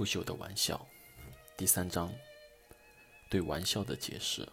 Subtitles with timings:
[0.00, 0.88] 不朽的玩笑，
[1.58, 2.10] 第三章
[3.28, 4.48] 对玩笑的解释。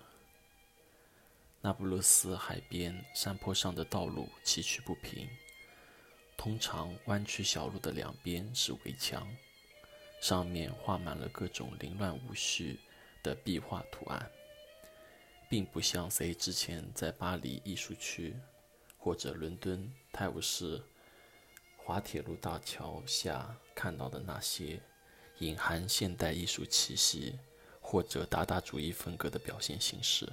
[1.61, 5.25] 那不勒斯海边山坡上的道路崎岖不平，
[6.35, 9.25] 通常弯曲小路的两边是围墙，
[10.19, 12.77] 上面画满了各种凌乱无序
[13.23, 14.29] 的壁画图案，
[15.49, 18.35] 并不像谁之前在巴黎艺术区
[18.97, 20.83] 或者伦敦泰晤士
[21.77, 24.81] 滑铁卢大桥下看到的那些。
[25.39, 27.37] 隐含现代艺术气息
[27.81, 30.27] 或者达达主义风格的表现形式，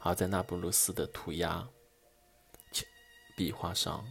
[0.00, 1.68] 而在那不勒斯的涂鸦
[3.36, 4.06] 壁画上，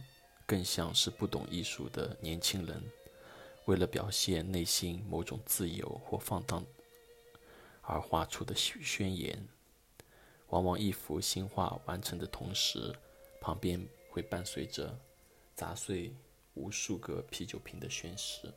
[0.46, 2.82] 更像是不懂艺术的年轻人
[3.66, 6.64] 为了表现内心某种自由或放荡
[7.82, 9.46] 而画出的宣言。
[10.50, 12.94] 往往一幅新画完成的同时，
[13.40, 14.96] 旁边会伴随着
[15.56, 16.14] 砸碎
[16.54, 18.52] 无数个啤酒瓶的宣誓。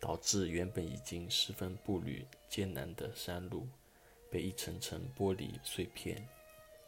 [0.00, 3.68] 导致原本已经十分步履艰难的山路，
[4.30, 6.26] 被一层层玻璃碎片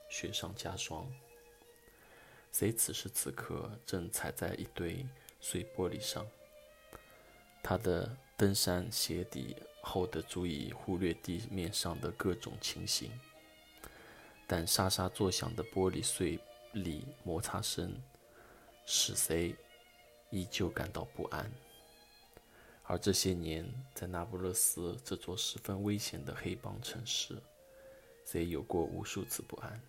[0.09, 1.07] 雪上加霜。
[2.51, 5.07] 谁此时此刻正踩在一堆
[5.41, 6.27] 碎玻璃上？
[7.63, 13.11] 他的登山鞋底厚得足以忽略地面上的各种情形，
[14.47, 16.39] 但沙沙作响的玻璃碎
[16.73, 17.95] 粒摩擦声，
[18.85, 19.55] 使谁
[20.31, 21.51] 依旧感到不安。
[22.93, 27.35] 而这些年，在那不勒斯这座十分危险的黑帮城市，
[28.27, 29.81] 谁有过无数次不安？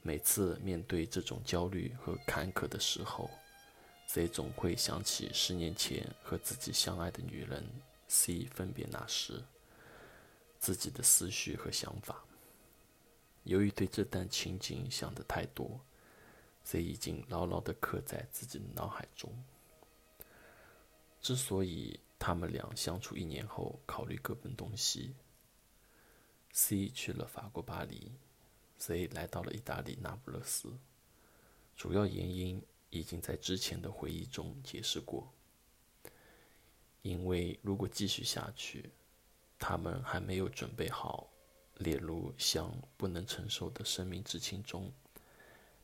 [0.00, 3.28] 每次面对这种焦虑和坎坷的时候，
[4.06, 7.62] 谁总会想起十年前和自己相爱的女人
[8.08, 9.44] C 分别那时
[10.58, 12.24] 自己的思绪和想法。
[13.42, 15.78] 由于对这段情景想得太多，
[16.64, 19.30] 所以已经牢牢地刻在自己的脑海中。
[21.22, 25.14] 之所以他们俩相处一年后考虑各奔东西
[26.52, 28.10] ，C 去了法国巴黎
[28.76, 30.76] ，C 来到了意大利那不勒斯，
[31.76, 32.60] 主要原因
[32.90, 35.32] 已经在之前的回忆中解释过。
[37.02, 38.90] 因为如果继续下去，
[39.58, 41.30] 他们还没有准备好
[41.78, 44.92] 列入像不能承受的生命之轻中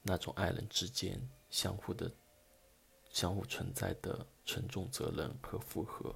[0.02, 2.10] 那种爱人之间相互的。
[3.10, 6.14] 相互存在的沉重责任和负荷，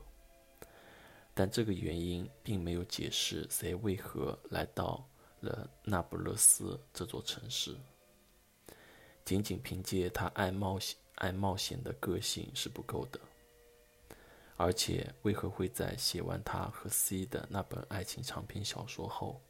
[1.34, 5.06] 但这个原因并没有解释谁为何来到
[5.40, 7.76] 了那不勒斯这座城市。
[9.22, 13.20] 仅仅凭借他爱冒险、爱冒险的个性是不够的。
[14.56, 19.42] 而且，为何会在写完他和 C 的那本爱情长篇小说后，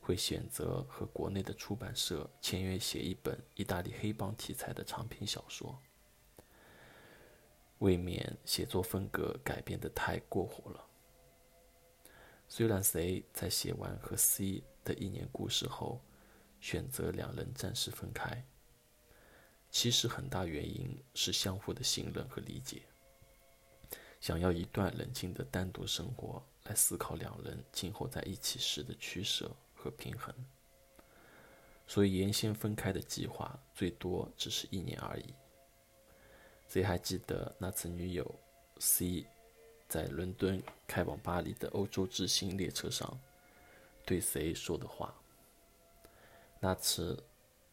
[0.00, 5.78] 会选择和国内的出版社签约写一本意大利黑帮题材的长篇小说？
[7.82, 10.86] 未免写作风格改变的太过火了。
[12.48, 16.00] 虽然 C 在写完和 C 的一年故事后，
[16.60, 18.46] 选择两人暂时分开，
[19.68, 22.82] 其实很大原因是相互的信任和理解，
[24.20, 30.32] 想要一段冷静的单独生活来思考两人今后在一起时的取舍和平衡，
[31.88, 35.34] 所以原先分开的计划最多只是一年而已。
[36.72, 38.34] 谁还记得那次女友
[38.78, 39.26] C
[39.90, 43.20] 在伦敦开往巴黎的欧洲之星列车上
[44.06, 45.14] 对谁说的话？
[46.58, 47.22] 那次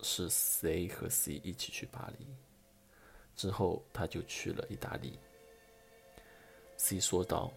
[0.02, 2.28] 是谁和 C 一起去巴黎？
[3.38, 5.18] 之后他就去了意大利。
[6.76, 7.54] C 说道：“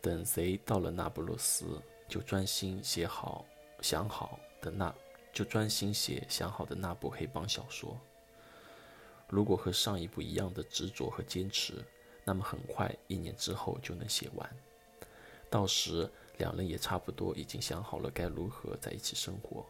[0.00, 3.44] 等谁到了那不勒斯，就专心写好
[3.82, 4.94] 想好的那，
[5.30, 7.94] 就专心写想好的那部黑帮小说。”
[9.28, 11.84] 如果和上一部一样的执着和坚持，
[12.24, 14.56] 那么很快一年之后就能写完。
[15.50, 19.66] 到时两人也差不多已经想好了该如何在一起生活。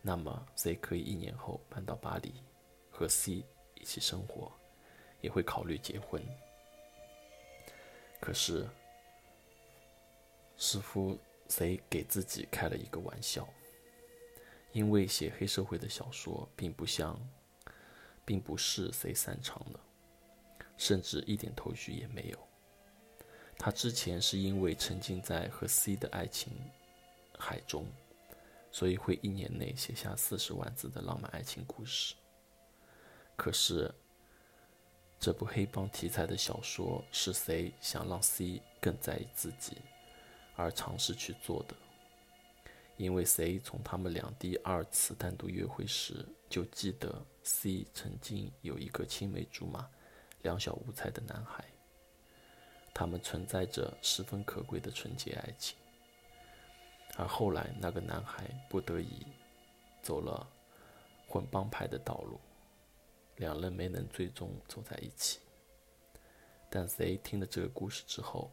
[0.00, 2.34] 那么谁可以一年后搬到巴黎，
[2.90, 3.44] 和 C
[3.74, 4.52] 一起生活，
[5.20, 6.22] 也会考虑结婚。
[8.20, 8.66] 可是，
[10.56, 11.18] 似乎
[11.48, 13.48] 谁给自己开了一个玩笑，
[14.72, 17.18] 因为写黑社会的小说并不像。
[18.24, 19.80] 并不是谁擅长的，
[20.76, 22.38] 甚至一点头绪也没有。
[23.56, 26.52] 他之前是因为沉浸在和 C 的爱情
[27.38, 27.86] 海中，
[28.72, 32.14] 所以会一年内写下四十万字的浪漫爱情故事。
[33.36, 33.92] 可是，
[35.20, 39.78] 这部黑帮题材的小说是谁想让 C 更在意自己
[40.56, 41.74] 而尝试去做的？
[42.96, 47.24] 因为谁从他们俩第二次单独约会时就记得。
[47.46, 49.86] C 曾经有一个青梅竹马、
[50.40, 51.62] 两小无猜的男孩，
[52.94, 55.76] 他们存在着十分可贵的纯洁爱情。
[57.18, 59.26] 而后来，那个男孩不得已
[60.00, 60.48] 走了
[61.28, 62.40] 混帮派的道路，
[63.36, 65.40] 两人没能最终走在一起。
[66.70, 68.50] 但谁听了这个故事之后，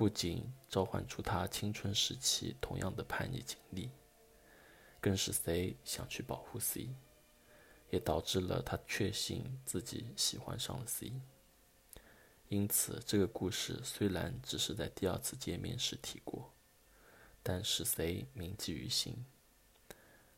[0.00, 3.90] 不仅召唤出他青春时期同样的叛逆经历，
[4.98, 6.88] 更是 C 想去保护 C，
[7.90, 11.12] 也导致了他确信自己喜欢上了 C。
[12.48, 16.50] 因此，这个故事虽然只是在第二次见面时提过。
[17.42, 19.26] 但是 C 铭记于心，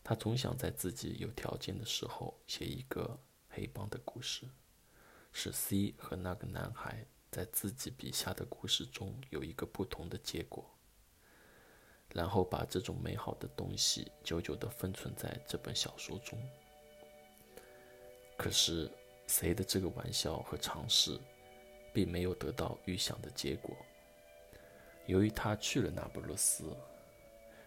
[0.02, 3.16] 他总想在自己有条件的时候写一个
[3.48, 4.44] 黑帮的故事，
[5.32, 10.70] 使 C 和那个男孩在自己笔下的故事中有一个不同的结果，
[12.12, 16.38] 然后把这种美好的东西久久的封存在这本小说中。
[18.36, 18.90] 可是
[19.26, 21.18] 谁的这个玩笑和尝试，
[21.94, 23.74] 并没有得到预想的结果。
[25.06, 26.76] 由于他去了那不勒斯。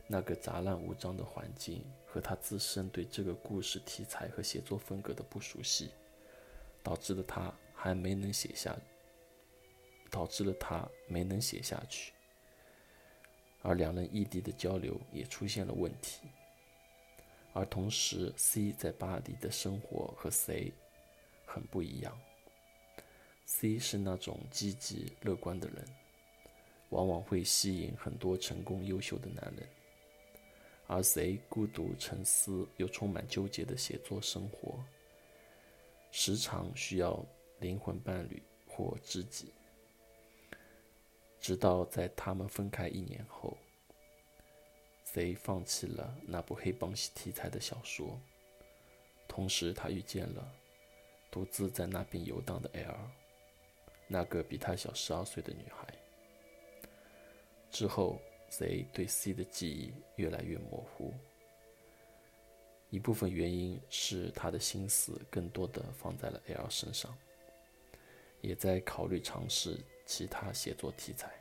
[0.07, 5.89] 那个杂乱无章的环境和他自身对这个故事题材和写作风格的不熟悉，
[6.83, 8.77] 导致了他还没能写下，
[10.15, 12.13] 导致了他没能写下去。
[13.61, 16.29] 而两人异地的交流也出现了问题。
[17.51, 20.71] 而同时，C 在巴黎的生活和 C
[21.45, 22.17] 很不一样。
[23.45, 25.85] C 是那种积极乐观的人，
[26.91, 29.67] 往往会吸引很多成功优秀的男人。
[30.87, 34.79] 而谁孤独、沉思又充满纠结的写作生活，
[36.09, 37.25] 时常需要
[37.59, 39.51] 灵魂伴侣或知己。
[41.45, 43.55] 直到在他们分开一年后，
[45.03, 48.19] 谁放弃了那部黑帮题材的小说，
[49.27, 50.51] 同时他遇见了
[51.29, 52.97] 独自在那边游荡的 L，
[54.07, 55.87] 那个比他小十二岁的女孩。
[57.69, 58.19] 之后。
[58.49, 61.13] Z 对 C 的记忆越来越模糊，
[62.89, 67.13] 一部分原因是他的心思更多的放在了 L 身上，
[68.41, 71.31] 也在考虑尝试其他写作题材。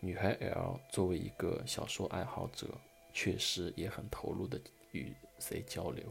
[0.00, 2.68] 女孩 L 作为一个小说爱好者，
[3.12, 4.60] 确实也很投入的
[4.92, 6.04] 与 Z 交流。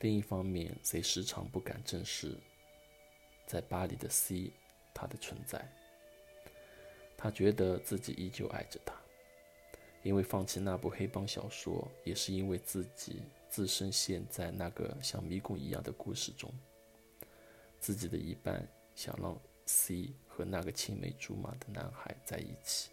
[0.00, 2.36] 另一方面，Z 时常不敢正视
[3.46, 4.52] 在巴黎的 C
[4.94, 5.66] 他的存在。
[7.16, 8.94] 他觉得自己依旧爱着她，
[10.02, 16.52] 因为放弃那部黑帮小说，也是因为自己自身陷在那个像迷宫一样的故事中。
[17.86, 22.90] 自己的一半想让 C 和那个青梅竹马的男孩在一起，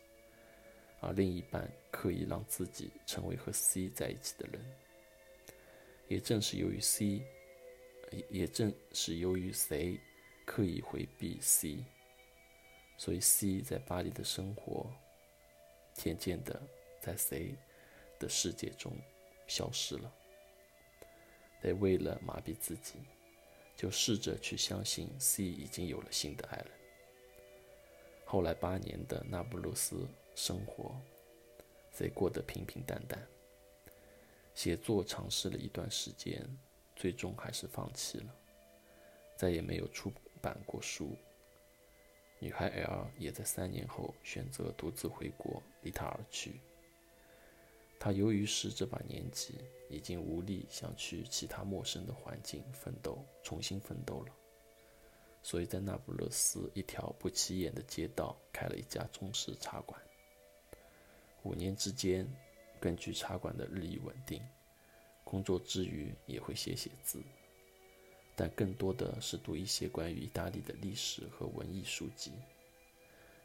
[1.02, 4.64] 而另一半刻意让自己成为和 C 在一起的人。
[6.08, 7.24] 也正是由于 C，
[8.30, 10.00] 也正是由于 C
[10.46, 11.84] 刻意回避 C。
[12.96, 14.94] 所以，C 在巴黎的生活
[15.96, 16.62] 渐渐的
[17.02, 17.56] 在 C
[18.20, 18.96] 的世界中
[19.48, 20.14] 消失了。
[21.64, 23.00] 得为了麻痹自己，
[23.76, 26.68] 就试着去相信 C 已经有了新的爱人。
[28.26, 30.96] 后来八年的那不勒斯生活
[31.92, 33.22] ，C 过得平平淡淡。
[34.56, 36.48] 写作尝试了一段时间，
[36.96, 38.36] 最终还是放弃了，
[39.36, 40.12] 再也没有出
[40.42, 41.16] 版过书。
[42.40, 46.60] 女孩 L 也在三年后选择独自回国，离他而去。
[48.00, 49.56] 她由于是这把年纪，
[49.94, 54.34] 已经无力想去其他陌生的环境奋斗，重新奋斗了，
[55.44, 60.02] 所以在那不勒斯一条不起眼的街道开了一家中式茶馆。
[61.44, 62.28] 五年之间，
[62.80, 64.42] 根据茶馆的日益稳定，
[65.24, 67.22] 工作之余也会写写字。
[68.36, 72.32] 但更多的是读一些关于意大利的历史和文艺书籍，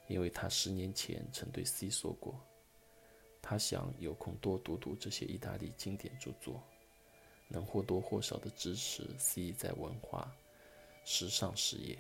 [0.07, 2.41] 因为他十年前曾对 C 说过，
[3.41, 6.63] 他想有空多读读这些意大利经典著作，
[7.49, 10.31] 能或多或少的支持 C 在文化、
[11.05, 11.99] 时尚事业。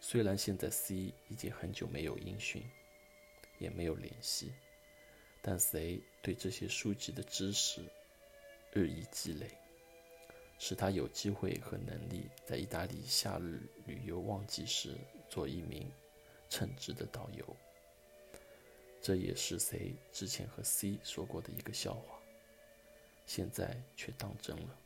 [0.00, 2.62] 虽然现在 C 已经很久没有音讯，
[3.58, 4.52] 也没有联系，
[5.40, 7.82] 但 C 对这些书籍的知识
[8.72, 9.48] 日益积累。
[10.56, 14.96] 使他有机会和能力在意大利夏日旅游旺季时
[15.28, 15.90] 做一名
[16.48, 17.56] 称职的导游。
[19.04, 22.18] 这也是谁之前和 C 说过的一个笑话，
[23.26, 24.78] 现在却当真了。